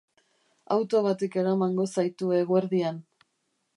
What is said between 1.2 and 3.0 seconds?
eramango zaitu eguerdian.